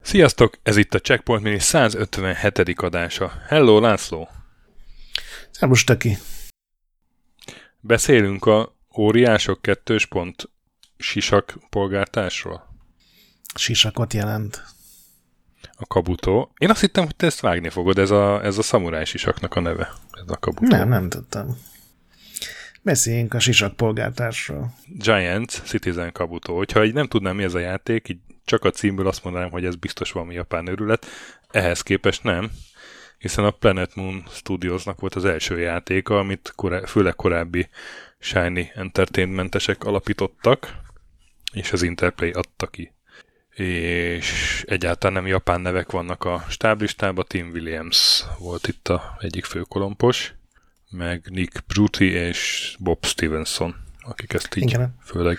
[0.00, 2.80] Sziasztok, ez itt a Checkpoint Mini 157.
[2.80, 3.32] adása.
[3.46, 4.28] Hello, László!
[5.50, 6.18] Szervus, Töki!
[7.80, 10.50] Beszélünk a óriások kettős pont
[10.96, 12.68] sisak polgártársról?
[13.54, 14.77] Sisakot jelent.
[15.80, 16.52] A kabutó.
[16.58, 19.60] Én azt hittem, hogy te ezt vágni fogod, ez a, ez a szamuráj sisaknak a
[19.60, 19.92] neve.
[20.10, 20.76] Ez a kabutó.
[20.76, 21.58] Nem, nem tudtam.
[22.82, 24.74] Beszéljünk a sisak polgártársról.
[24.86, 26.56] Giant Citizen kabutó.
[26.56, 29.64] Hogyha így nem tudnám, mi ez a játék, így csak a címből azt mondanám, hogy
[29.64, 31.06] ez biztos valami japán őrület.
[31.48, 32.50] Ehhez képest nem,
[33.18, 37.68] hiszen a Planet Moon Studiosnak volt az első játéka, amit korá- főleg korábbi
[38.18, 40.76] Shiny Entertainmentesek alapítottak,
[41.52, 42.92] és az Interplay adta ki.
[43.58, 50.34] És egyáltalán nem japán nevek vannak a stáblistában, Tim Williams volt itt a egyik főkolompos,
[50.90, 54.94] meg Nick Bruty és Bob Stevenson, akik ezt így Igen.
[55.04, 55.38] főleg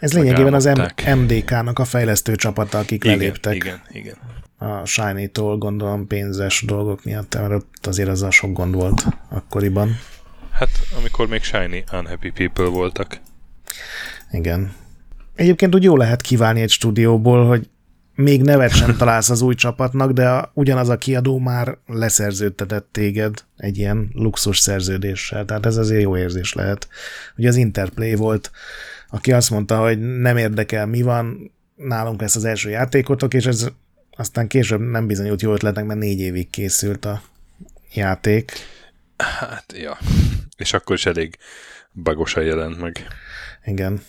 [0.00, 0.70] Ez lényegében az
[1.16, 3.54] MDK-nak a fejlesztő csapata, akik igen, leléptek.
[3.54, 4.16] Igen, igen.
[4.58, 9.98] A Shiny-tól gondolom pénzes dolgok miatt, mert azért az a sok gond volt akkoriban.
[10.50, 13.20] Hát, amikor még Shiny Unhappy People voltak.
[14.30, 14.80] Igen.
[15.34, 17.68] Egyébként úgy jó lehet kiválni egy stúdióból, hogy
[18.14, 23.44] még nevet sem találsz az új csapatnak, de a, ugyanaz a kiadó már leszerződtetett téged
[23.56, 25.44] egy ilyen luxus szerződéssel.
[25.44, 26.88] Tehát ez azért jó érzés lehet.
[27.36, 28.50] Ugye az Interplay volt,
[29.08, 33.68] aki azt mondta, hogy nem érdekel, mi van, nálunk lesz az első játékotok, és ez
[34.16, 37.22] aztán később nem bizonyult jó ötletnek, mert négy évig készült a
[37.92, 38.52] játék.
[39.16, 39.98] Hát, ja.
[40.56, 41.38] És akkor is elég
[42.02, 43.06] bagosan jelent meg.
[43.64, 44.02] Igen.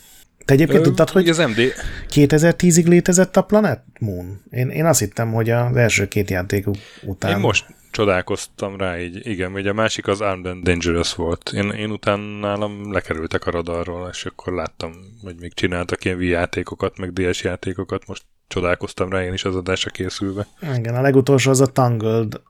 [0.45, 1.73] Te egyébként Ö, tudtad, hogy az MD...
[2.09, 4.41] 2010-ig létezett a Planet Moon?
[4.49, 6.65] Én, én azt hittem, hogy az első két játék
[7.03, 7.31] után...
[7.31, 11.51] Én most csodálkoztam rá így, igen, hogy a másik az Armed and Dangerous volt.
[11.53, 16.97] Én, én utána nálam lekerültek a radarról, és akkor láttam, hogy még csináltak ilyen játékokat,
[16.97, 20.47] meg DS játékokat, most csodálkoztam rá én is az adásra készülve.
[20.77, 22.41] Igen, a legutolsó az a Tangled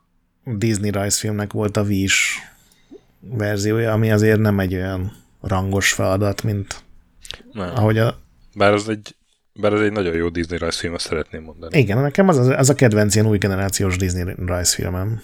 [0.44, 2.08] Disney rajzfilmnek volt a wii
[3.20, 5.12] verziója, ami azért nem egy olyan
[5.42, 6.84] rangos feladat, mint
[7.54, 7.76] nem.
[7.76, 8.18] ahogy a...
[8.56, 9.16] Bár az egy
[9.54, 11.80] bár ez egy nagyon jó Disney rajzfilm, azt szeretném mondani.
[11.80, 15.22] Igen, nekem az, az a kedvenc ilyen új generációs Disney rajzfilmem.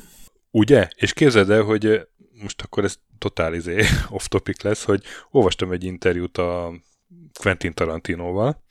[0.51, 0.87] Ugye?
[0.95, 2.07] És képzeld el, hogy
[2.41, 6.73] most akkor ez totál izé, off topic lesz, hogy olvastam egy interjút a
[7.39, 8.63] Quentin Tarantinoval,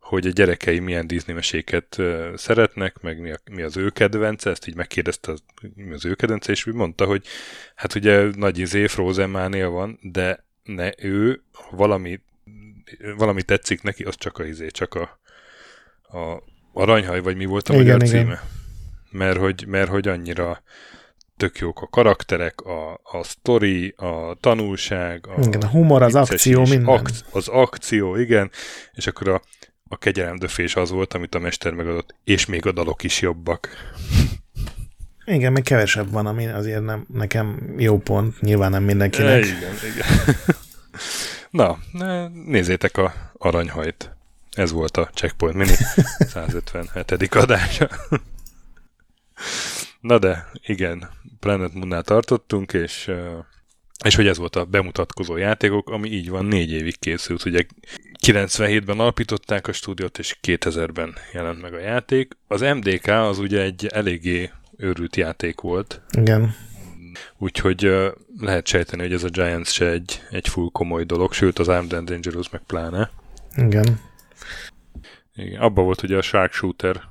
[0.00, 1.98] hogy a gyerekei milyen Disney meséket
[2.34, 5.42] szeretnek, meg mi, a, mi az ő kedvence, ezt így megkérdezte, az,
[5.74, 7.26] mi az ő kedvence, és úgy mondta, hogy
[7.74, 12.20] hát ugye nagy izé Frozen mánia van, de ne, ő valami,
[13.16, 15.20] valami tetszik neki, az csak a izé, csak a,
[16.18, 16.42] a
[16.72, 18.24] aranyhaj, vagy mi volt a igen, magyar igen.
[18.24, 18.42] címe.
[19.10, 20.62] Mert hogy, mert hogy annyira
[21.36, 26.60] tök jók a karakterek, a, a sztori, a tanulság, a, igen, a humor, az akció,
[26.60, 26.84] minden.
[26.84, 28.50] Ak- az akció, igen,
[28.92, 29.42] és akkor a,
[29.88, 33.68] a kegyelemdöfés az volt, amit a mester megadott, és még a dalok is jobbak.
[35.24, 39.42] Igen, meg kevesebb van, ami azért nem, nekem jó pont, nyilván nem mindenkinek.
[39.42, 40.06] E, igen, igen.
[41.52, 41.78] Na,
[42.46, 44.16] nézzétek a aranyhajt.
[44.50, 45.74] Ez volt a Checkpoint Mini
[46.34, 47.34] 157.
[47.34, 47.88] adása.
[50.00, 53.10] Na de, igen, Planet Moon-nál tartottunk, és
[54.04, 57.44] és hogy ez volt a bemutatkozó játékok, ami így van, négy évig készült.
[57.44, 57.66] Ugye
[58.26, 62.36] 97-ben alapították a stúdiót, és 2000-ben jelent meg a játék.
[62.48, 66.00] Az MDK az ugye egy eléggé őrült játék volt.
[66.18, 66.54] Igen.
[67.38, 68.06] Úgyhogy uh,
[68.38, 71.92] lehet sejteni, hogy ez a Giants se egy, egy full komoly dolog, sőt az Armed
[71.92, 73.10] and Dangerous meg pláne.
[73.56, 74.00] Igen.
[75.34, 75.60] Igen.
[75.60, 77.02] Abba volt ugye a Sharpshooter,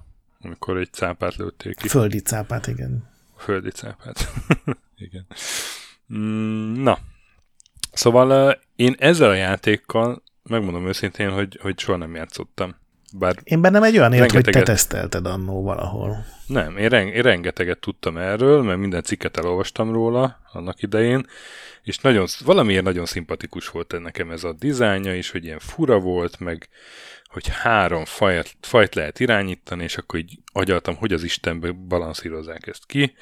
[0.42, 1.88] amikor egy cápát lőtték ki.
[1.88, 3.10] Földi cápát, igen.
[3.38, 4.32] Földi cápát.
[5.06, 5.26] igen.
[6.14, 6.98] Mm, na,
[7.92, 12.76] szóval én ezzel a játékkal megmondom őszintén, hogy, hogy soha nem játszottam.
[13.14, 16.26] Bár én bennem egy olyan élt, hogy te tesztelted annó valahol.
[16.48, 21.26] Nem, én, ren- én rengeteget tudtam erről, mert minden cikket elolvastam róla annak idején,
[21.84, 26.40] és nagyon, valamiért nagyon szimpatikus volt nekem ez a dizájnja is, hogy ilyen fura volt,
[26.40, 26.70] meg
[27.26, 32.85] hogy három fajt, fajt lehet irányítani, és akkor így agyaltam, hogy az Istenbe balanszírozzák ezt
[32.85, 33.16] ki,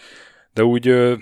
[0.53, 1.17] de úgy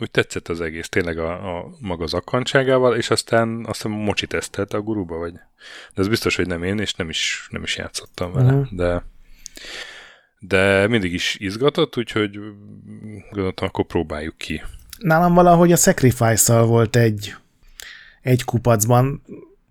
[0.00, 4.26] úgy tetszett az egész, tényleg a, a maga az akkantságával, és aztán azt hiszem Mocsi
[4.26, 5.32] tesztelt a guruba, vagy?
[5.94, 8.68] De ez biztos, hogy nem én, és nem is, nem is játszottam vele, uh-huh.
[8.70, 9.04] de
[10.48, 12.38] de mindig is izgatott, úgyhogy
[13.30, 14.62] gondoltam, akkor próbáljuk ki.
[14.98, 17.34] Nálam valahogy a Sacrifice-szal volt egy,
[18.22, 19.22] egy kupacban,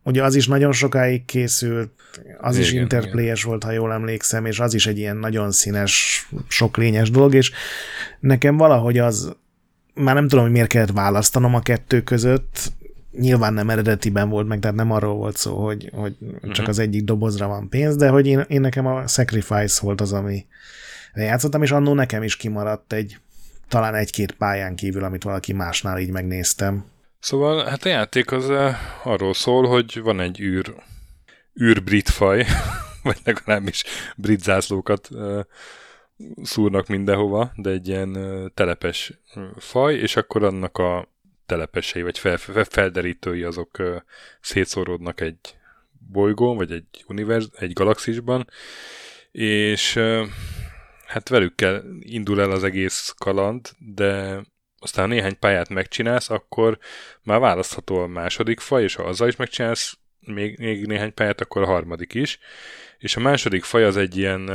[0.03, 1.91] ugye az is nagyon sokáig készült,
[2.39, 6.25] az igen, is interplayes volt, ha jól emlékszem, és az is egy ilyen nagyon színes,
[6.47, 7.51] sok lényes dolog, és
[8.19, 9.35] nekem valahogy az
[9.93, 12.71] már nem tudom, hogy miért kellett választanom a kettő között,
[13.11, 16.67] nyilván nem eredetiben volt meg, tehát nem arról volt szó, hogy, hogy csak uh-huh.
[16.67, 20.45] az egyik dobozra van pénz, de hogy én, én nekem a Sacrifice volt az, ami
[21.15, 23.17] játszottam, és annó nekem is kimaradt egy
[23.67, 26.85] talán egy-két pályán kívül, amit valaki másnál így megnéztem.
[27.19, 28.73] Szóval hát a játék az uh,
[29.03, 30.73] arról szól, hogy van egy űr,
[31.61, 32.45] űr brit faj,
[33.03, 33.83] vagy legalábbis
[34.15, 35.39] brit zászlókat uh,
[36.41, 38.17] szúrnak mindenhova, de egy ilyen
[38.53, 39.13] telepes
[39.57, 41.07] faj, és akkor annak a
[41.45, 44.01] telepesei, vagy fel, fel, felderítői azok
[44.41, 45.57] szétszóródnak egy
[46.11, 48.47] bolygón, vagy egy univerz, egy galaxisban,
[49.31, 49.93] és
[51.05, 54.41] hát velük kell, indul el az egész kaland, de
[54.79, 56.77] aztán néhány pályát megcsinálsz, akkor
[57.21, 61.61] már választható a második faj, és ha azzal is megcsinálsz még, még néhány pályát, akkor
[61.61, 62.39] a harmadik is.
[62.97, 64.49] És a második faj az egy ilyen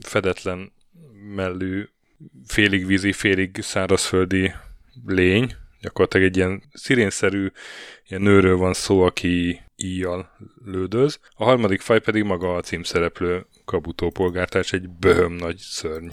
[0.00, 0.72] fedetlen
[1.34, 1.88] mellű,
[2.46, 4.52] félig vízi, félig szárazföldi
[5.06, 7.50] lény, gyakorlatilag egy ilyen szirénszerű
[8.08, 10.30] ilyen nőről van szó, aki íjjal
[10.64, 11.18] lődöz.
[11.34, 16.10] A harmadik faj pedig maga a címszereplő Kabutó polgártárs, egy böhöm nagy szörny.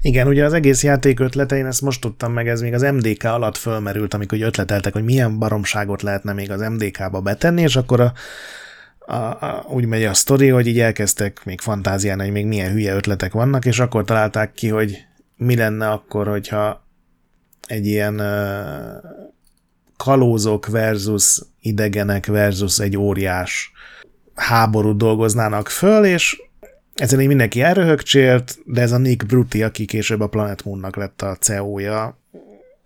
[0.00, 3.24] Igen, ugye az egész játék ötlete, én ezt most tudtam meg, ez még az MDK
[3.24, 8.12] alatt fölmerült, amikor ötleteltek, hogy milyen baromságot lehetne még az MDK-ba betenni, és akkor a,
[9.08, 12.94] a, a, úgy megy a sztori, hogy így elkezdtek még fantázián, hogy még milyen hülye
[12.94, 15.06] ötletek vannak, és akkor találták ki, hogy
[15.36, 16.86] mi lenne akkor, hogyha
[17.66, 19.10] egy ilyen uh,
[19.96, 23.72] kalózok versus idegenek versus egy óriás
[24.34, 26.42] háborút dolgoznának föl, és
[26.94, 31.22] ezen így mindenki elröhögcsélt, de ez a Nick Bruti, aki később a Planet Moonnak lett
[31.22, 32.18] a CEO-ja,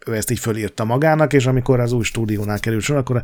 [0.07, 3.23] ő ezt így fölírta magának, és amikor az új stúdiónál került sor, akkor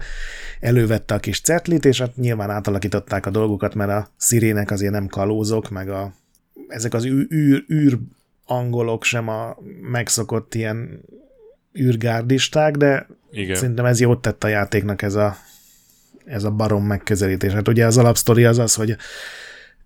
[0.60, 5.06] elővette a kis cetlit, és hát nyilván átalakították a dolgokat, mert a szirének azért nem
[5.06, 6.12] kalózok, meg a,
[6.68, 7.98] ezek az űr, űr, űr
[8.44, 11.00] angolok sem a megszokott ilyen
[11.78, 13.56] űrgárdisták, de Igen.
[13.56, 15.36] szerintem ez jót tett a játéknak ez a,
[16.24, 17.52] ez a barom megközelítés.
[17.52, 18.96] Hát ugye az alapsztori az az, hogy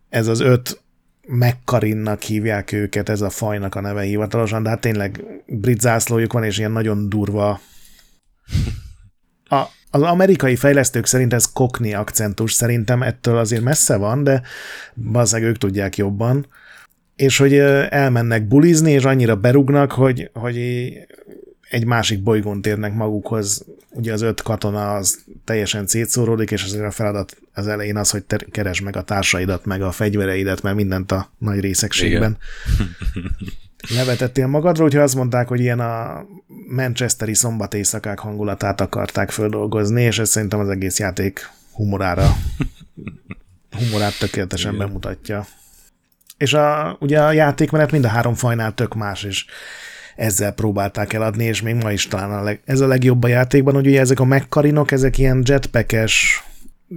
[0.08, 0.81] ez az öt
[1.26, 6.44] megkarinnak hívják őket, ez a fajnak a neve hivatalosan, de hát tényleg brit zászlójuk van,
[6.44, 7.60] és ilyen nagyon durva.
[9.44, 14.42] A, az amerikai fejlesztők szerint ez kokni akcentus, szerintem ettől azért messze van, de
[14.94, 16.46] valószínűleg ők tudják jobban.
[17.16, 17.54] És hogy
[17.88, 20.58] elmennek bulizni, és annyira berugnak, hogy, hogy
[21.70, 23.64] egy másik bolygón térnek magukhoz.
[23.90, 28.24] Ugye az öt katona az teljesen szétszóródik, és azért a feladat az elején az, hogy
[28.24, 32.38] te keresd meg a társaidat, meg a fegyvereidet, mert mindent a nagy részegségben
[33.96, 36.24] levetettél magadról, úgyhogy azt mondták, hogy ilyen a
[36.68, 42.36] Manchesteri szombat éjszakák hangulatát akarták földolgozni, és ez szerintem az egész játék humorára
[43.78, 44.86] humorát tökéletesen Igen.
[44.86, 45.46] bemutatja.
[46.36, 49.44] És a, ugye a játékmenet mind a három fajnál tök más, és
[50.16, 53.74] ezzel próbálták eladni, és még ma is talán a leg, ez a legjobb a játékban,
[53.74, 56.44] hogy ugye ezek a megkarinok, ezek ilyen jetpackes,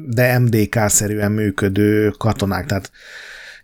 [0.08, 2.92] de MDK-szerűen működő katonák, tehát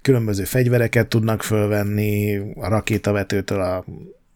[0.01, 3.85] különböző fegyvereket tudnak fölvenni, a rakétavetőtől a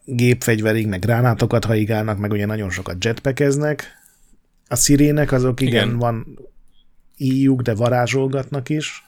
[0.06, 3.84] gépfegyverig, meg gránátokat haigálnak, meg ugye nagyon sokat jetpackeznek.
[4.68, 5.98] A szirének azok igen, igen.
[5.98, 6.40] van
[7.18, 9.06] íjuk, de varázsolgatnak is.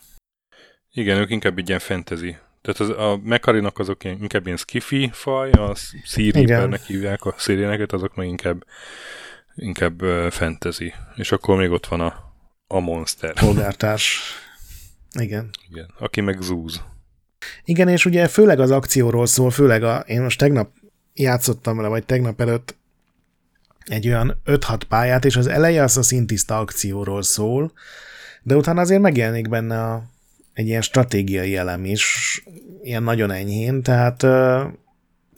[0.92, 2.36] Igen, ők inkább egy ilyen fantasy
[2.68, 5.75] tehát az, a Mekarinak azok ilyen, inkább ilyen skifi faj, a
[6.16, 8.66] Reapernek hívják a szíréneket, azok meg inkább,
[9.56, 10.94] inkább fantasy.
[11.15, 12.26] És akkor még ott van a,
[12.67, 13.33] a monster.
[13.33, 14.21] Polgártárs.
[15.19, 15.50] Igen.
[15.69, 15.93] Igen.
[16.00, 16.81] Aki meg zúz.
[17.63, 20.69] Igen, és ugye főleg az akcióról szól, főleg a, én most tegnap
[21.13, 22.75] játszottam vele, vagy tegnap előtt
[23.86, 27.71] egy olyan 5-6 pályát, és az eleje az a szintiszta akcióról szól,
[28.43, 30.03] de utána azért megjelenik benne a
[30.53, 32.43] egy ilyen stratégiai elem is,
[32.81, 34.62] ilyen nagyon enyhén, tehát uh,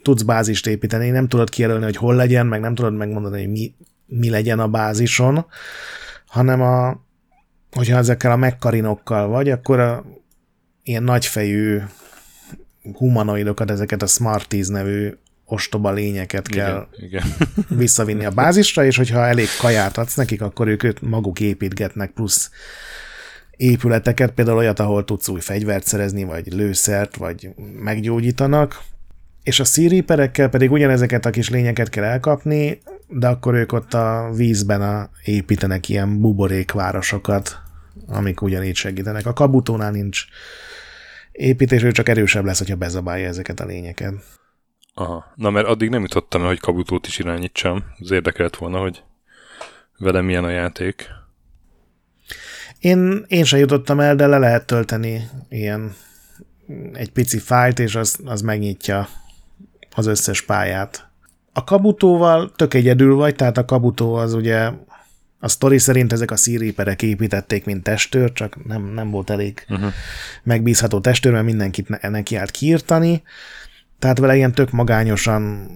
[0.02, 3.74] tudsz bázist építeni, nem tudod kijelölni, hogy hol legyen, meg nem tudod megmondani, hogy mi,
[4.06, 5.46] mi legyen a bázison,
[6.26, 7.00] hanem a,
[7.72, 10.04] hogyha ezekkel a megkarinokkal vagy, akkor a
[10.82, 11.80] ilyen nagyfejű
[12.92, 15.12] humanoidokat, ezeket a Smarties nevű
[15.44, 17.34] ostoba lényeket kell igen, igen.
[17.78, 22.50] visszavinni a bázisra, és hogyha elég kaját adsz nekik, akkor ők maguk építgetnek plusz
[23.56, 28.82] épületeket, például olyat, ahol tudsz új fegyvert szerezni, vagy lőszert, vagy meggyógyítanak,
[29.42, 32.80] és a szíriperekkel pedig ugyanezeket a kis lényeket kell elkapni,
[33.10, 37.58] de akkor ők ott a vízben a, építenek ilyen buborékvárosokat,
[38.06, 39.26] amik ugyanígy segítenek.
[39.26, 40.24] A kabutónál nincs
[41.32, 44.14] építés, ő csak erősebb lesz, hogyha bezabálja ezeket a lényeket.
[44.94, 45.32] Aha.
[45.34, 47.84] Na, mert addig nem jutottam el, hogy kabutót is irányítsam.
[47.98, 49.02] Az érdekelt volna, hogy
[49.98, 51.08] velem milyen a játék.
[52.78, 55.94] Én, én sem jutottam el, de le lehet tölteni ilyen
[56.92, 59.08] egy pici fájt, és az, az megnyitja
[59.94, 61.09] az összes pályát.
[61.52, 64.70] A kabutóval tök egyedül vagy, tehát a kabutó az ugye
[65.40, 69.92] a sztori szerint ezek a szíriperek építették, mint testőr, csak nem, nem volt elég uh-huh.
[70.42, 73.22] megbízható testőr, mert mindenkit neki állt kiirtani.
[73.98, 75.70] Tehát vele ilyen tök magányosan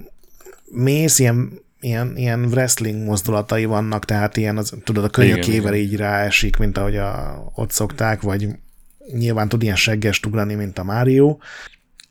[0.64, 6.56] mész, ilyen, ilyen, ilyen wrestling mozdulatai vannak, tehát ilyen, az, tudod, a könyökével így ráesik,
[6.56, 8.48] mint ahogy a, ott szokták, vagy
[9.12, 11.36] nyilván tud ilyen segges ugrani, mint a Mario.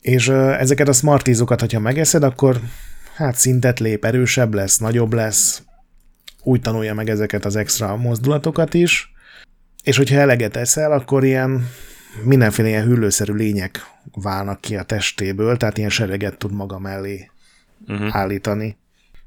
[0.01, 2.60] És uh, ezeket a smartizokat, hogyha megeszed, akkor
[3.15, 5.63] hát szintet lép, erősebb lesz, nagyobb lesz,
[6.43, 9.13] úgy tanulja meg ezeket az extra mozdulatokat is,
[9.84, 11.70] és hogyha eleget eszel, akkor ilyen
[12.24, 13.79] mindenféle ilyen hüllőszerű lények
[14.12, 17.29] válnak ki a testéből, tehát ilyen sereget tud maga mellé
[17.88, 18.15] uh-huh.
[18.15, 18.77] állítani.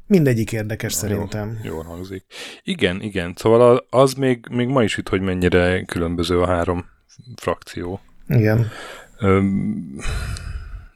[0.06, 1.58] Mindegyik érdekes jó, szerintem.
[1.62, 2.24] Jól hangzik.
[2.62, 3.34] Igen, igen.
[3.36, 6.84] Szóval az még, még ma is itt, hogy mennyire különböző a három
[7.36, 8.00] frakció.
[8.28, 8.68] Igen.
[9.18, 10.00] Öm,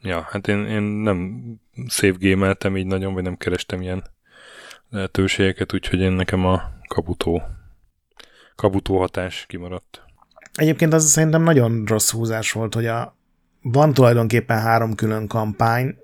[0.01, 1.43] ja, hát én, én nem
[1.87, 4.03] save game így nagyon, vagy nem kerestem ilyen
[4.89, 7.41] lehetőségeket, úgyhogy én nekem a kabutó,
[8.55, 10.01] kabutó hatás kimaradt.
[10.53, 13.15] Egyébként az szerintem nagyon rossz húzás volt, hogy a,
[13.61, 15.95] van tulajdonképpen három külön kampány,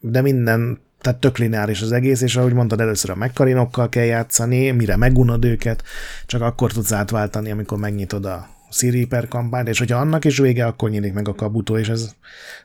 [0.00, 4.70] de minden, tehát tök lineáris az egész, és ahogy mondtad, először a megkarinokkal kell játszani,
[4.70, 5.82] mire megunod őket,
[6.26, 10.66] csak akkor tudsz átváltani, amikor megnyitod a Siri per kampányt, és hogyha annak is vége,
[10.66, 12.14] akkor nyílik meg a kabutó, és ez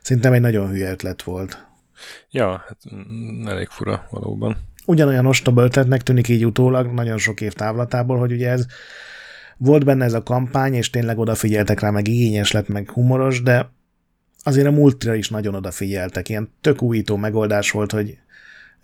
[0.02, 1.66] szerintem egy nagyon hülye ötlet volt.
[2.30, 2.78] Ja, hát
[3.46, 4.56] elég fura valóban
[4.88, 8.66] ugyanolyan ostoba ötletnek tűnik így utólag, nagyon sok év távlatából, hogy ugye ez
[9.56, 13.70] volt benne ez a kampány, és tényleg odafigyeltek rá, meg igényes lett, meg humoros, de
[14.42, 16.28] azért a multira is nagyon odafigyeltek.
[16.28, 18.18] Ilyen tök újító megoldás volt, hogy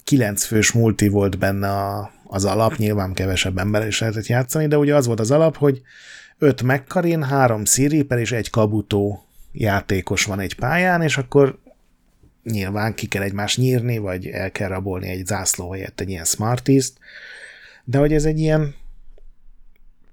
[0.04, 4.78] kilenc fős multi volt benne a, az alap, nyilván kevesebb ember is lehetett játszani, de
[4.78, 5.83] ugye az volt az alap, hogy
[6.38, 11.59] öt megkarin, három szíriper és egy kabutó játékos van egy pályán, és akkor
[12.43, 16.93] nyilván ki kell egymást nyírni, vagy el kell rabolni egy zászló helyett egy ilyen smartist,
[17.85, 18.75] de hogy ez egy ilyen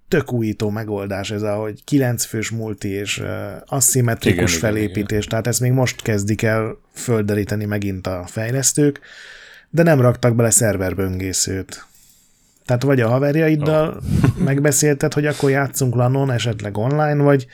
[0.08, 3.28] tök újító megoldás ez, ahogy kilenc fős multi és uh,
[3.66, 5.30] aszimmetrikus igen, felépítés, igen, igen.
[5.30, 9.00] tehát ezt még most kezdik el földeríteni megint a fejlesztők,
[9.70, 11.86] de nem raktak bele szerverböngészőt.
[12.72, 14.38] Tehát vagy a haverjaiddal oh.
[14.48, 17.48] megbeszélted, hogy akkor játszunk lanon, esetleg online, vagy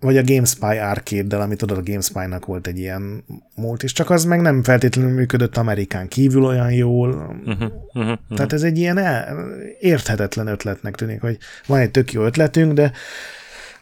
[0.00, 3.24] vagy a GameSpy arcade-del, amit tudod, a GameSpy-nak volt egy ilyen
[3.54, 7.08] múlt, és csak az meg nem feltétlenül működött Amerikán kívül olyan jól.
[7.08, 8.18] Uh-huh, uh-huh, uh-huh.
[8.34, 9.00] Tehát ez egy ilyen
[9.80, 12.92] érthetetlen ötletnek tűnik, hogy van egy tök jó ötletünk, de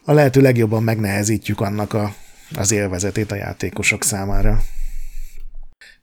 [0.04, 2.14] a lehető legjobban megnehezítjük annak a,
[2.56, 4.60] az élvezetét a játékosok számára.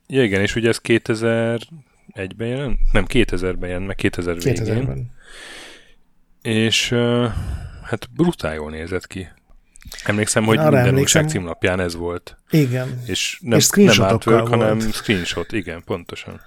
[0.06, 1.22] Ja, igen, és ugye ez
[2.14, 2.78] 2001-ben jelent?
[2.92, 4.64] Nem, 2000-ben jelent, meg 2000 végén.
[4.64, 5.10] 2000-ben.
[6.42, 6.88] És
[7.82, 9.28] hát brutál jól nézett ki.
[10.04, 11.22] Emlékszem, hogy Arra minden emlékszem.
[11.22, 12.36] újság címlapján ez volt.
[12.50, 13.02] Igen.
[13.06, 16.40] És nem, és nem artwork, hanem screenshot, igen, pontosan.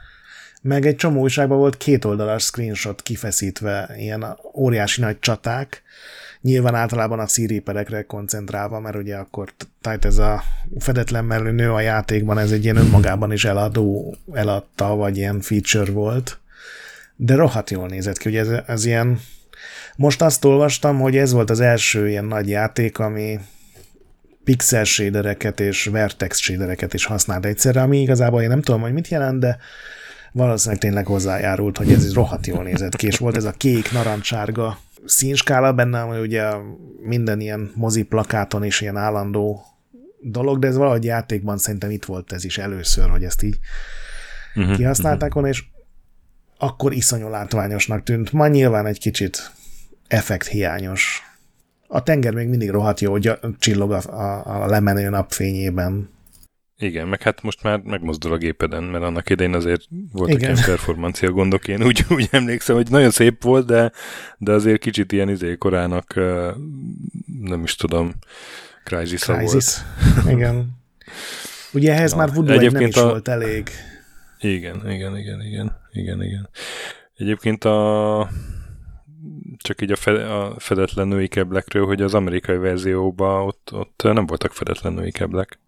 [0.62, 5.84] Meg egy csomó újságban volt két oldalas screenshot kifeszítve, ilyen óriási nagy csaták,
[6.46, 10.44] nyilván általában a szíréperekre koncentrálva, mert ugye akkor tehát ez a
[10.80, 15.92] fedetlen mellő nő a játékban, ez egy ilyen önmagában is eladó, eladta, vagy ilyen feature
[15.92, 16.40] volt,
[17.16, 19.20] de rohadt jól nézett ki, ugye ez, ez ilyen
[19.96, 23.40] most azt olvastam, hogy ez volt az első ilyen nagy játék, ami
[24.44, 29.08] pixel shadereket és vertex shadereket is használt egyszerre, ami igazából én nem tudom, hogy mit
[29.08, 29.58] jelent, de
[30.32, 33.92] valószínűleg tényleg hozzájárult, hogy ez is rohadt jól nézett ki, és volt ez a kék,
[33.92, 36.52] narancsárga színskála benne, ami ugye
[37.02, 39.66] minden ilyen mozi plakáton is ilyen állandó
[40.22, 43.60] dolog, de ez valahogy játékban szerintem itt volt ez is először, hogy ezt így
[44.56, 45.64] uh-huh, kihasználták volna, és
[46.58, 48.32] akkor iszonyú látványosnak tűnt.
[48.32, 49.52] Ma nyilván egy kicsit
[50.08, 51.22] effekt hiányos.
[51.88, 56.10] A tenger még mindig rohadt jó, hogy csillog a, a, a lemenő napfényében.
[56.78, 60.52] Igen, meg hát most már megmozdul a gépeden, mert annak idején azért voltak Igen.
[60.52, 61.68] ilyen performancia gondok.
[61.68, 63.92] Én úgy, úgy emlékszem, hogy nagyon szép volt, de,
[64.38, 66.14] de azért kicsit ilyen izé korának,
[67.42, 68.14] nem is tudom,
[68.84, 69.66] crysis volt.
[70.36, 70.70] Igen.
[71.74, 73.10] Ugye ehhez Na, már Voodoo egyébként nem is a...
[73.10, 73.70] volt elég.
[74.40, 76.50] Igen, igen, igen, igen, igen, igen.
[77.18, 78.30] Egyébként a
[79.58, 84.26] csak így a, fe, a fedetlen női keblekről, hogy az amerikai verzióban ott, ott nem
[84.26, 85.60] voltak fedetlen női keblek,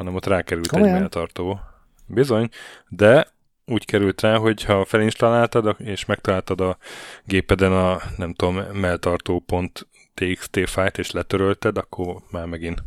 [0.00, 0.94] hanem ott rákerült Komolyan?
[0.94, 1.60] egy melltartó.
[2.06, 2.48] Bizony,
[2.88, 3.26] de
[3.64, 6.78] úgy került rá, hogy ha felinstaláltad és megtaláltad a
[7.24, 12.82] gépeden a, nem tudom, melltartó.txt fájt és letörölted, akkor már megint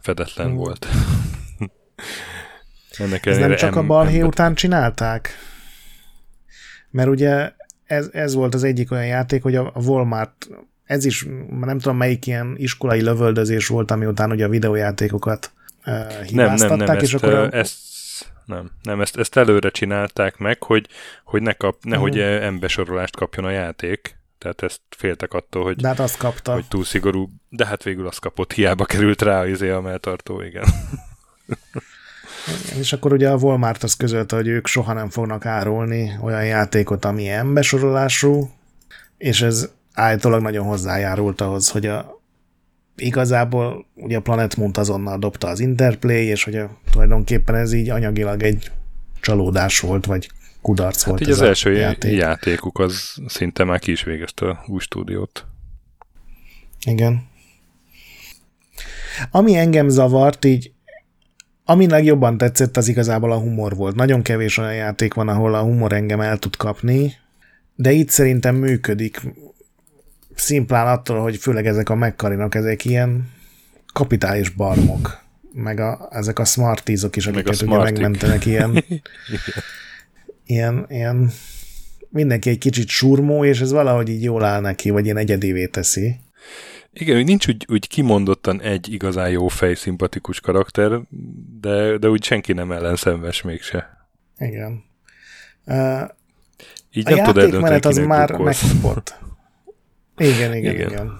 [0.00, 0.56] fedetlen hmm.
[0.56, 0.86] volt.
[2.98, 5.30] Ennek Ez nem csak a balhé után csinálták?
[6.90, 7.52] Mert ugye
[7.84, 10.48] ez, ez volt az egyik olyan játék, hogy a Walmart,
[10.84, 11.26] ez is,
[11.60, 15.52] nem tudom melyik ilyen iskolai lövöldözés volt, ami után ugye a videójátékokat
[16.30, 17.52] nem, nem, nem, és ezt, akkor a...
[17.52, 17.78] ezt,
[18.44, 18.70] nem.
[18.82, 20.86] Nem, ezt, ezt előre csinálták meg, hogy,
[21.24, 22.44] hogy ne kap, nehogy uh-huh.
[22.44, 24.20] embersorolást kapjon a játék.
[24.38, 26.52] Tehát ezt féltek attól, hogy, De hát azt kapta.
[26.52, 30.64] hogy túl szigorú, de hát végül azt kapott, hiába került rá izé a melltartó, igen.
[32.78, 37.04] És akkor ugye a Walmart az közölte, hogy ők soha nem fognak árulni olyan játékot,
[37.04, 38.50] ami embersorolású,
[39.18, 42.21] és ez állítólag nagyon hozzájárult ahhoz, hogy a,
[42.96, 47.90] igazából ugye a Planet Moon azonnal dobta az Interplay, és hogy a, tulajdonképpen ez így
[47.90, 48.70] anyagilag egy
[49.20, 50.30] csalódás volt, vagy
[50.60, 52.16] kudarc Hát volt így ez az első játék.
[52.16, 55.46] játékuk az szinte már ki is végezte a új stúdiót.
[56.86, 57.30] Igen.
[59.30, 60.72] Ami engem zavart, így
[61.64, 63.94] ami legjobban tetszett, az igazából a humor volt.
[63.94, 67.14] Nagyon kevés olyan játék van, ahol a humor engem el tud kapni,
[67.74, 69.20] de itt szerintem működik.
[70.34, 73.30] Szimplán attól, hogy főleg ezek a megkarinak, ezek ilyen
[73.92, 75.20] kapitális barmok,
[75.52, 78.84] meg a, ezek a smartízok is, akiket ugye megmentenek ilyen,
[80.46, 81.30] ilyen, ilyen
[82.08, 86.16] mindenki egy kicsit surmó, és ez valahogy így jól áll neki, vagy ilyen egyedivé teszi.
[86.92, 91.00] Igen, hogy nincs úgy, úgy kimondottan egy igazán jó fej, szimpatikus karakter,
[91.60, 94.06] de, de úgy senki nem ellenszenves mégse.
[94.38, 94.84] Igen.
[95.66, 96.02] Uh,
[96.92, 98.62] Így a nem játékmenet az már drukkolsz.
[100.16, 100.88] Igen, igen, Igen.
[100.90, 101.12] igen.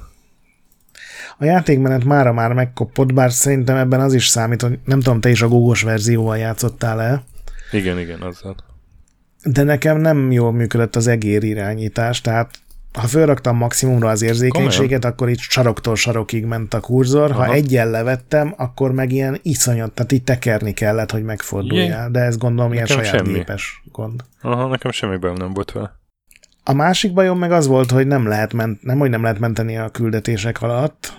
[1.38, 5.30] A játékmenet mára már megkopott, bár szerintem ebben az is számít, hogy nem tudom, te
[5.30, 7.22] is a gógos verzióval játszottál-e,
[7.70, 8.56] Igen, igen, azzal.
[9.44, 12.50] de nekem nem jól működött az egér irányítás, tehát
[12.92, 17.52] ha fölraktam maximumra az érzékenységet, akkor itt saroktól sarokig ment a kurzor, ha Aha.
[17.52, 22.72] egyen levettem, akkor meg ilyen iszonyat, tehát így tekerni kellett, hogy megforduljál, de ez gondolom
[22.72, 23.32] ilyen Nekem saját semmi.
[23.38, 24.25] gépes gond.
[24.40, 26.00] Aha, nekem semmi bajom nem volt vele.
[26.64, 29.76] A másik bajom meg az volt, hogy nem lehet, ment, nem, hogy nem lehet menteni
[29.76, 31.12] a küldetések alatt,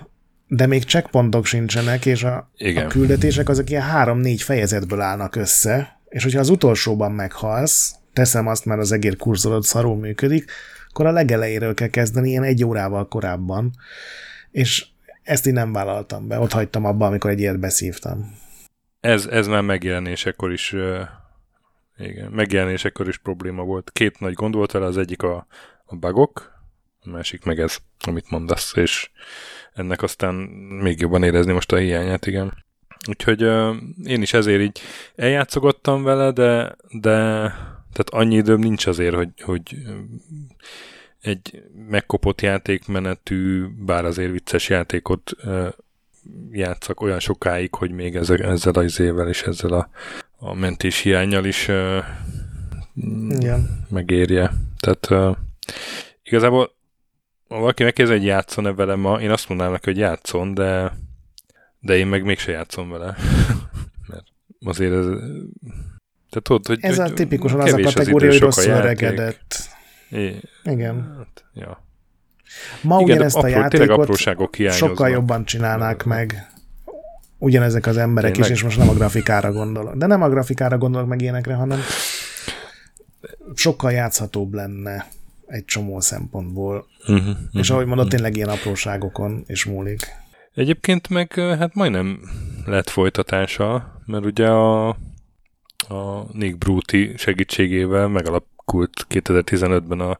[0.46, 2.84] de még checkpontok sincsenek, és a, Igen.
[2.84, 8.64] a küldetések azok ilyen három-négy fejezetből állnak össze, és hogyha az utolsóban meghalsz, teszem azt,
[8.64, 10.50] mert az egér kurzorod szarul működik,
[10.88, 13.70] akkor a legelejéről kell kezdeni, ilyen egy órával korábban,
[14.50, 14.86] és
[15.22, 18.38] ezt én nem vállaltam be, ott hagytam abba, amikor egy ilyet beszívtam.
[19.00, 20.74] Ez, ez már megjelenésekor is
[21.98, 23.90] igen, megjelenésekor is probléma volt.
[23.92, 25.46] Két nagy gond volt vele, az egyik a,
[25.84, 26.52] a bugok,
[27.00, 27.76] a másik meg ez,
[28.06, 29.10] amit mondasz, és
[29.72, 30.34] ennek aztán
[30.82, 32.64] még jobban érezni most a hiányát, igen.
[33.08, 34.80] Úgyhogy uh, én is ezért így
[35.14, 37.12] eljátszogattam vele, de, de
[37.92, 39.76] tehát annyi időm nincs azért, hogy, hogy
[41.20, 45.68] egy megkopott játékmenetű, bár azért vicces játékot uh,
[46.50, 49.88] játszak olyan sokáig, hogy még ezzel, ezzel az izével és ezzel a,
[50.44, 52.04] a mentés hiányjal is uh,
[53.28, 53.86] Igen.
[53.88, 54.52] megérje.
[54.78, 55.36] Tehát uh,
[56.22, 56.72] igazából
[57.48, 60.92] ha valaki megkérdezi, hogy játszon-e vele ma, én azt mondanám neki, hogy játszon, de,
[61.80, 63.16] de én meg mégse játszom vele.
[64.08, 64.24] Mert
[64.64, 65.06] azért ez...
[66.30, 69.68] Te tudod, hogy Ez a tipikusan az a kategória, hogy a rosszul öregedett.
[70.10, 71.14] É, Igen.
[71.16, 71.84] hát, ja.
[72.82, 76.53] Ma Igen, ugyanezt a apró, tényleg játékot sokkal jobban csinálnák meg
[77.38, 78.50] ugyanezek az emberek Tényleg?
[78.50, 79.94] is, és most nem a grafikára gondolok.
[79.94, 81.80] De nem a grafikára gondolok meg ilyenekre, hanem
[83.54, 85.06] sokkal játszhatóbb lenne
[85.46, 86.86] egy csomó szempontból.
[87.06, 90.06] Uh-huh, És ahogy mondod, tényleg ilyen apróságokon is múlik.
[90.54, 92.20] Egyébként meg hát majdnem
[92.64, 94.88] lett folytatása, mert ugye a,
[95.88, 100.18] a Nick Bruti segítségével megalakult 2015-ben a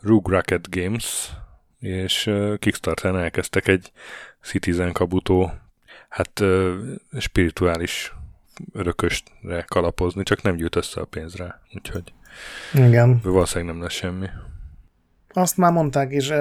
[0.00, 1.32] Rogue Rocket Games,
[1.78, 3.92] és Kickstarteren elkezdtek egy
[4.42, 5.50] Citizen Kabuto
[6.08, 6.42] hát
[7.18, 8.12] spirituális
[8.72, 12.12] örökösre kalapozni, csak nem gyűjt össze a pénzre, úgyhogy
[12.74, 13.20] Igen.
[13.22, 14.26] valószínűleg nem lesz semmi.
[15.28, 16.32] Azt már mondták, és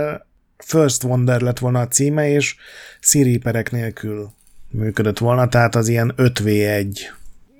[0.58, 2.56] First Wonder lett volna a címe, és
[3.00, 4.30] szíriperek nélkül
[4.70, 7.00] működött volna, tehát az ilyen 5v1,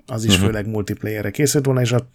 [0.06, 0.46] az is uh-huh.
[0.46, 2.10] főleg multiplayerre készült volna, és ott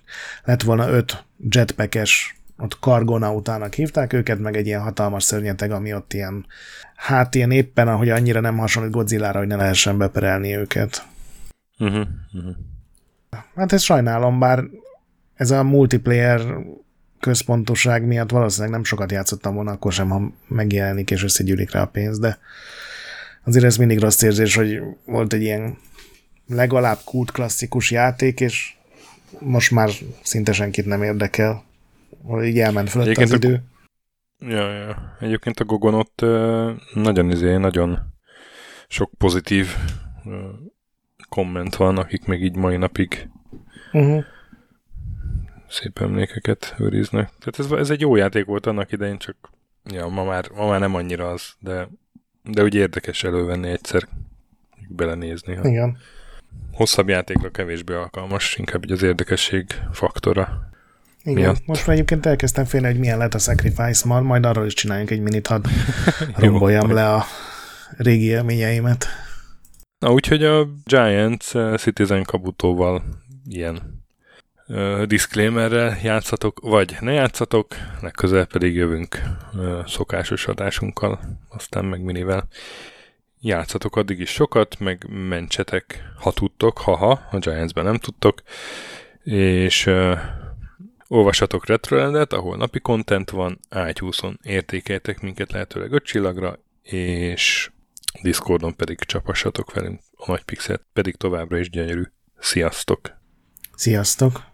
[0.44, 6.12] lett volna 5 jetpackes, ott kargonautának hívták őket, meg egy ilyen hatalmas szörnyeteg, ami ott
[6.12, 6.47] ilyen,
[6.97, 11.07] hát ilyen éppen, ahogy annyira nem hasonlít Godzilla-ra, hogy ne lehessen beperelni őket.
[11.79, 12.55] Uh-huh, uh-huh.
[13.55, 14.65] Hát ezt sajnálom, bár
[15.35, 16.41] ez a multiplayer
[17.21, 21.87] központoság miatt valószínűleg nem sokat játszottam volna, akkor sem, ha megjelenik és összegyűlik rá a
[21.87, 22.38] pénz, de
[23.45, 25.79] azért ez mindig rossz érzés, hogy volt egy ilyen
[26.47, 28.75] legalább kult klasszikus játék, és
[29.38, 29.91] most már
[30.23, 31.65] szinte senkit nem érdekel.
[32.22, 33.62] Hogy így elment fölött az a- idő.
[34.38, 35.16] Ja, ja.
[35.20, 36.20] Egyébként a Gogon ott
[36.94, 37.98] nagyon izé, nagyon
[38.88, 39.66] sok pozitív
[41.29, 43.29] komment van, akik még így mai napig
[43.92, 44.25] Uh-huh.
[45.68, 47.31] szép emlékeket őriznek.
[47.38, 49.37] Tehát ez, ez egy jó játék volt annak idején, csak
[49.85, 51.88] ja, ma már, ma már nem annyira az, de,
[52.42, 54.09] de úgy érdekes elővenni egyszer,
[54.88, 55.55] belenézni.
[55.55, 55.68] Ha.
[55.68, 55.96] Igen.
[56.72, 60.70] hosszabb játékra kevésbé alkalmas, inkább így az érdekesség faktora.
[61.25, 61.67] Igen, miatt.
[61.67, 65.11] most már egyébként elkezdtem félni, hogy milyen lett a Sacrifice mal, majd arról is csináljunk
[65.11, 65.67] egy minit, hadd
[66.37, 67.25] romboljam le a
[67.97, 69.07] régi élményeimet.
[69.99, 73.03] Na, úgyhogy a Giants uh, Citizen kabutóval
[73.49, 74.05] ilyen
[74.67, 77.67] uh, disclaimerrel játszatok, vagy ne játszatok,
[78.01, 79.23] legközelebb pedig jövünk
[79.55, 82.49] uh, szokásos adásunkkal, aztán meg minivel.
[83.41, 88.43] Játszatok addig is sokat, meg mentsetek, ha tudtok, haha, a Giantsben nem tudtok,
[89.23, 90.19] és uh,
[91.12, 97.70] olvassatok Retrolandet, ahol napi content van, iTunes-on értékeltek minket lehetőleg 5 csillagra, és
[98.22, 102.03] Discordon pedig csapassatok velünk a nagy pixelt, pedig továbbra is gyönyörű.
[102.38, 103.11] Sziasztok!
[103.75, 104.51] Sziasztok!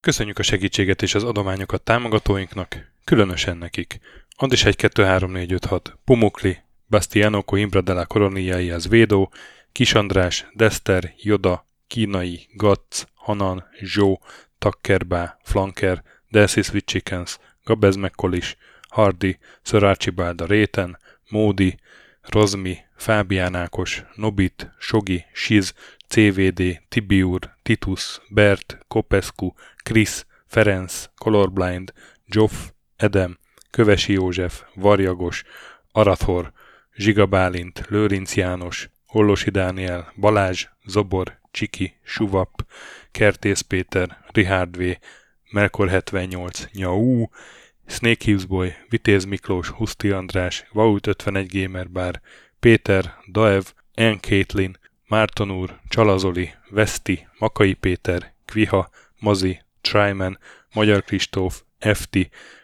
[0.00, 4.00] Köszönjük a segítséget és az adományokat támogatóinknak, különösen nekik.
[4.36, 6.58] Andis 1 2 3 4 5 6, Pumukli,
[6.92, 9.30] Bastiano Coimbra de la Coronillai az Védó,
[9.72, 14.20] Kis András, Dester, Joda, Kínai, Gatz, Hanan, Zsó,
[14.58, 18.56] Takkerbá, Flanker, Delcy Sweet Chickens, Gabez McCollis,
[18.88, 20.98] Hardy, Sir Archibald a Réten,
[21.30, 21.78] Módi,
[22.20, 25.74] Rozmi, Fábián Ákos, Nobit, Sogi, Siz,
[26.08, 29.52] CVD, Tibiur, Titus, Bert, Kopescu,
[29.82, 31.92] Krisz, Ferenc, Colorblind,
[32.26, 33.38] Joff, Edem,
[33.70, 35.44] Kövesi József, Varjagos,
[35.92, 36.52] Arathor,
[36.94, 42.66] Zsiga Bálint, Lőrinc János, Hollosi Dániel, Balázs, Zobor, Csiki, Suvap,
[43.10, 44.82] Kertész Péter, Richard V,
[45.50, 47.26] Melkor 78, Nyau,
[47.86, 52.20] Snake Hughes Boy, Vitéz Miklós, Huszti András, Vaut 51 Gamer Bar,
[52.60, 54.12] Péter, Daev, N.
[54.20, 60.38] Caitlin, Márton úr, Csalazoli, Veszti, Makai Péter, Kviha, Mazi, Tryman,
[60.74, 62.16] Magyar Kristóf, FT,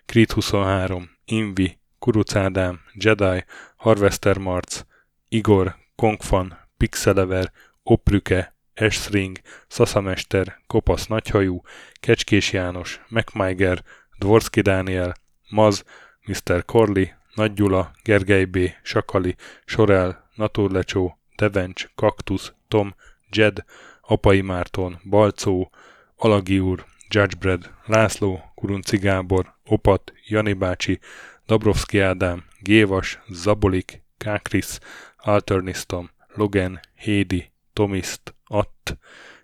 [0.06, 3.44] Krit 23, Invi, Kuruc Ádám, Jedi,
[3.78, 4.84] Harvester Marc,
[5.28, 9.38] Igor, Kongfan, Pixelever, Oprüke, Esring,
[9.68, 11.60] Szaszamester, Kopasz Nagyhajú,
[12.00, 13.82] Kecskés János, MacMiger,
[14.18, 15.14] Dvorski Dániel,
[15.48, 15.84] Maz,
[16.26, 16.64] Mr.
[16.64, 22.94] Corley, Nagy Gyula, Gergely B., Sakali, Sorel, Naturlecsó, Devencs, Kaktusz, Tom,
[23.30, 23.64] Jed,
[24.00, 25.70] Apai Márton, Balcó,
[26.16, 30.98] Alagi úr, Judgebred, László, Kurunci Gábor, Opat, Jani bácsi,
[31.46, 34.78] Dabrowski Ádám, Gévas, Zabolik, Kákris,
[35.16, 38.98] Alternisztom, Logan, Hédi, Tomiszt, Att,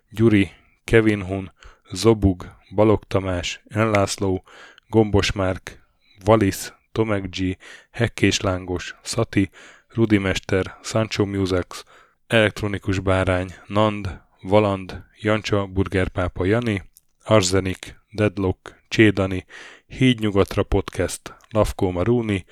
[0.09, 0.51] Gyuri,
[0.83, 1.51] Kevin Hun,
[1.91, 4.43] Zobug, Balog Tamás, Enlászló,
[4.87, 5.83] Gombos Márk,
[6.23, 7.57] Valisz, Tomek G,
[7.91, 9.49] Hekkés Lángos, Szati,
[9.87, 11.83] Rudimester, Sancho Musax,
[12.27, 16.83] Elektronikus Bárány, Nand, Valand, Jancsa, Burgerpápa Jani,
[17.23, 19.45] Arzenik, Deadlock, Csédani,
[19.87, 22.45] Hídnyugatra Podcast, Lavkó Maruni,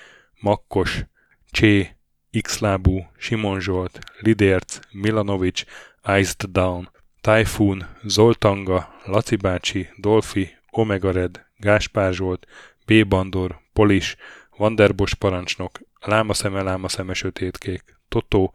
[0.44, 1.06] Makkos,
[1.52, 1.96] Csé,
[2.42, 5.64] Xlábú, Simon Zsolt, Lidérc, Milanovic,
[6.08, 6.90] Iced Down,
[7.22, 12.48] Typhoon, Zoltanga, Laci bácsi, Dolfi, Omega Red, Gáspár Zsolt,
[12.86, 13.08] B.
[13.08, 14.16] Bandor, Polis,
[14.58, 18.54] Vanderbos parancsnok, Lámaszeme, Lámaszeme, Sötétkék, Totó,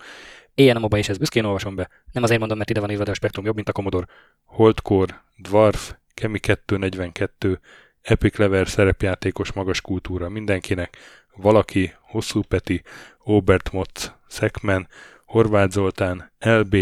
[0.54, 1.88] Éjjel a moba és ezt büszkén olvasom be.
[2.12, 4.06] Nem azért mondom, mert ide van írva, de a spektrum jobb, mint a Commodore.
[4.44, 7.60] Holdcore, Dwarf, Kemi 242,
[8.02, 10.96] Epic Lever szerepjátékos magas kultúra mindenkinek,
[11.40, 12.82] valaki, Hosszú Peti,
[13.18, 14.88] Obert Motz, Szekmen,
[15.24, 16.76] Horváth Zoltán, LB,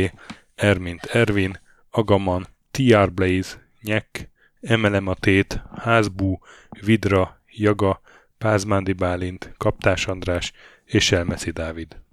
[0.55, 6.39] Ermint Ervin, Agaman, TR Blaze, Nyek, Emelem a Tét, Házbú,
[6.81, 8.01] Vidra, Jaga,
[8.39, 10.53] Pázmándi Bálint, Kaptás András
[10.85, 12.06] és Elmeszi Dávid.